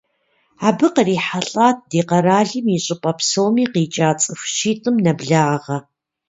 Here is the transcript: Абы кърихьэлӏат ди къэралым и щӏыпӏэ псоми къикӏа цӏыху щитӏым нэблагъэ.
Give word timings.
Абы 0.67 0.87
кърихьэлӏат 0.95 1.77
ди 1.89 2.01
къэралым 2.09 2.65
и 2.75 2.79
щӏыпӏэ 2.83 3.11
псоми 3.17 3.65
къикӏа 3.73 4.09
цӏыху 4.19 4.49
щитӏым 4.55 4.95
нэблагъэ. 5.03 5.77